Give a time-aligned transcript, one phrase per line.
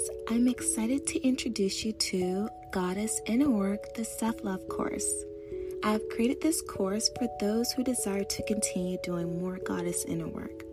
[0.00, 0.10] Goddesses.
[0.28, 5.24] I'm excited to introduce you to Goddess Inner Work, the self love course.
[5.82, 10.28] I have created this course for those who desire to continue doing more goddess inner
[10.28, 10.64] work.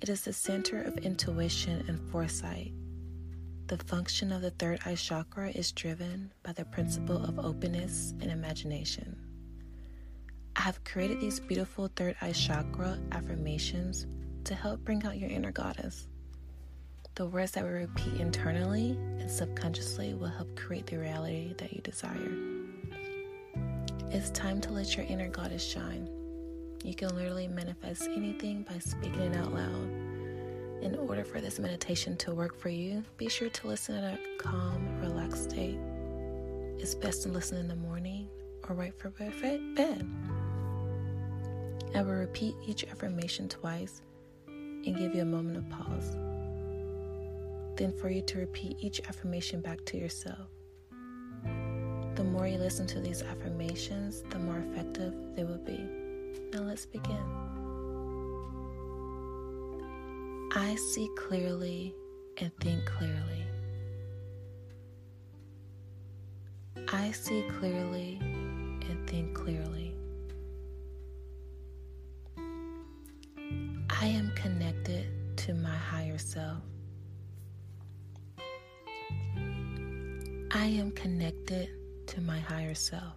[0.00, 2.72] It is the center of intuition and foresight.
[3.66, 8.30] The function of the third eye chakra is driven by the principle of openness and
[8.30, 9.27] imagination.
[10.58, 14.08] I have created these beautiful third eye chakra affirmations
[14.42, 16.08] to help bring out your inner goddess.
[17.14, 21.80] The words that we repeat internally and subconsciously will help create the reality that you
[21.82, 22.32] desire.
[24.10, 26.08] It's time to let your inner goddess shine.
[26.82, 29.88] You can literally manifest anything by speaking it out loud.
[30.82, 34.18] In order for this meditation to work for you, be sure to listen in a
[34.38, 35.78] calm, relaxed state.
[36.78, 38.28] It's best to listen in the morning
[38.68, 40.04] or right for bed.
[41.94, 44.02] I will repeat each affirmation twice
[44.46, 46.16] and give you a moment of pause.
[47.76, 50.48] Then, for you to repeat each affirmation back to yourself.
[52.14, 55.78] The more you listen to these affirmations, the more effective they will be.
[56.52, 57.16] Now, let's begin.
[60.52, 61.94] I see clearly
[62.38, 63.44] and think clearly.
[66.92, 69.87] I see clearly and think clearly.
[74.42, 75.06] Connected
[75.36, 76.62] to my higher self.
[80.52, 81.68] I am connected
[82.06, 83.16] to my higher self.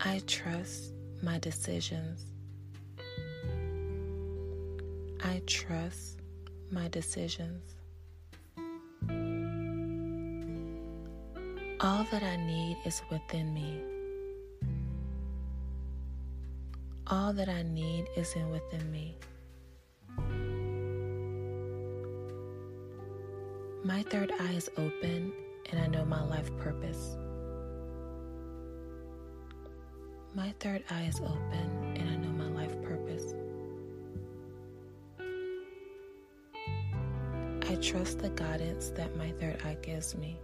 [0.00, 0.92] I trust
[1.22, 2.24] my decisions.
[5.22, 6.18] I trust
[6.70, 7.76] my decisions.
[11.80, 13.99] All that I need is within me.
[17.12, 19.18] All that I need is in within me.
[23.82, 25.32] My third eye is open
[25.72, 27.16] and I know my life purpose.
[30.36, 33.34] My third eye is open and I know my life purpose.
[37.68, 40.38] I trust the guidance that my third eye gives me.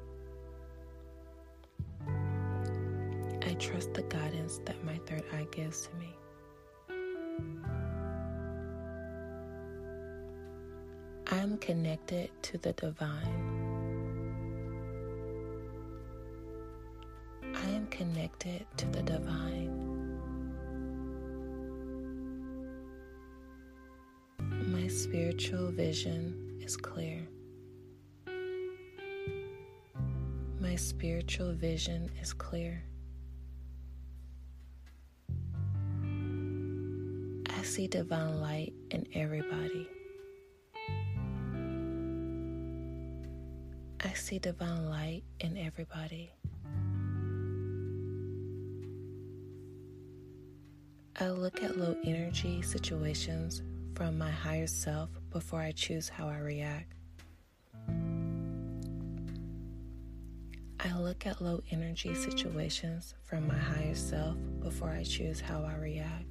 [3.46, 6.12] I trust the guidance that my third eye gives to me.
[11.28, 13.56] I am connected to the divine.
[17.54, 19.72] I am connected to the divine.
[24.38, 27.26] My spiritual vision is clear.
[30.60, 32.82] My spiritual vision is clear.
[37.76, 39.87] See divine light in everybody.
[44.02, 46.32] I see divine light in everybody.
[51.20, 53.61] I look at low energy situations
[53.94, 56.94] from my higher self before I choose how I react.
[60.81, 65.75] I look at low energy situations from my higher self before I choose how I
[65.75, 66.25] react.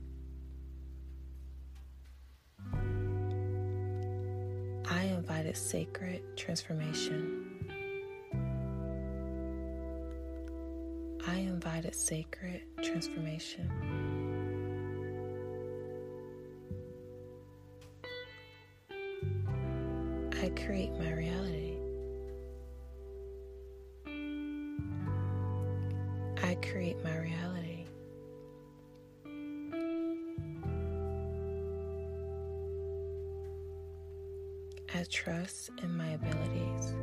[5.45, 7.45] I invited sacred transformation.
[11.27, 13.69] I invited sacred transformation.
[20.41, 21.77] I create my reality.
[26.41, 27.17] I create my
[34.95, 36.93] I trust in my abilities.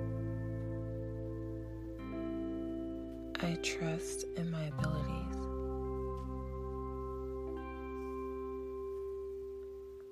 [3.38, 5.36] I trust in my abilities.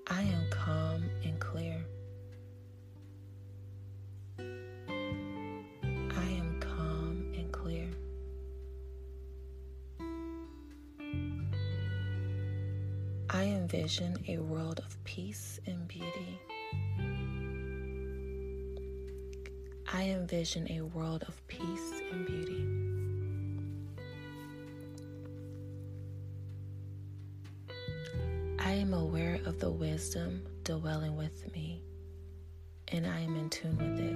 [0.09, 1.87] I am calm and clear.
[4.38, 4.43] I
[6.37, 7.88] am calm and clear.
[13.31, 16.38] I envision a world of peace and beauty.
[19.92, 22.64] I envision a world of peace and beauty.
[28.60, 31.82] I am aware of the wisdom dwelling with me,
[32.87, 34.14] and I am in tune with it.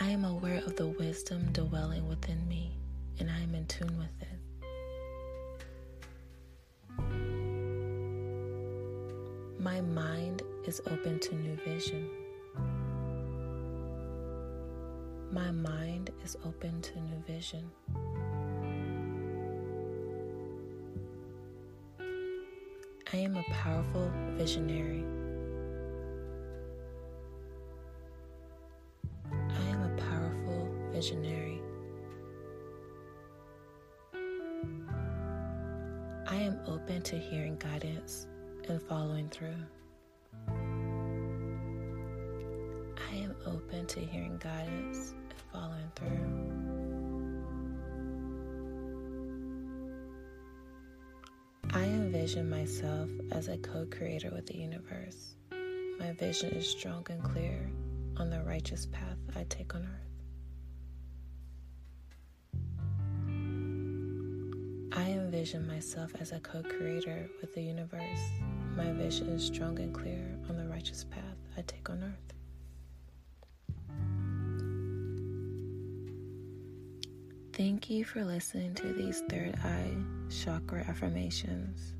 [0.00, 2.78] I am aware of the wisdom dwelling within me,
[3.18, 4.49] and I am in tune with it.
[9.60, 12.08] My mind is open to new vision.
[15.30, 17.70] My mind is open to new vision.
[23.12, 25.04] I am a powerful visionary.
[29.30, 31.60] I am a powerful visionary.
[36.26, 38.26] I am open to hearing guidance
[38.70, 39.56] and following through.
[43.10, 46.70] I am open to hearing guidance and following through.
[51.74, 55.34] I envision myself as a co creator with the universe.
[55.98, 57.68] My vision is strong and clear
[58.18, 60.10] on the righteous path I take on earth.
[64.92, 68.20] I envision myself as a co creator with the universe.
[68.80, 72.32] My vision is strong and clear on the righteous path I take on earth.
[77.52, 79.94] Thank you for listening to these third eye
[80.30, 81.92] chakra affirmations.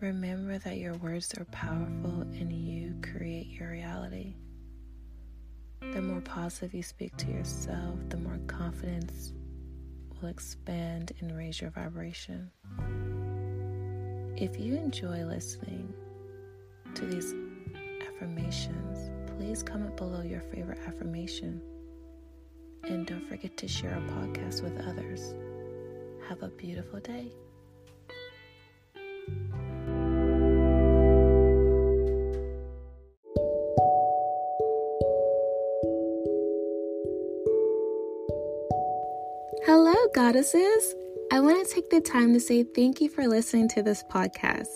[0.00, 4.34] Remember that your words are powerful and you create your reality.
[5.80, 9.32] The more positive you speak to yourself, the more confidence
[10.20, 12.50] will expand and raise your vibration.
[14.40, 15.92] If you enjoy listening
[16.94, 17.34] to these
[18.08, 21.60] affirmations, please comment below your favorite affirmation.
[22.84, 25.34] And don't forget to share our podcast with others.
[26.26, 27.30] Have a beautiful day.
[39.66, 40.94] Hello, goddesses.
[41.32, 44.66] I want to take the time to say thank you for listening to this podcast.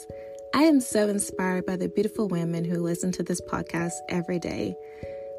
[0.55, 4.77] I am so inspired by the beautiful women who listen to this podcast every day.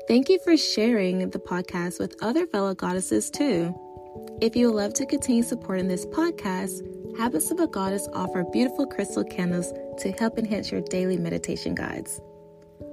[0.09, 3.73] Thank you for sharing the podcast with other fellow goddesses too.
[4.41, 6.81] If you would love to continue supporting this podcast,
[7.17, 12.19] Habits of a Goddess offer beautiful crystal candles to help enhance your daily meditation guides.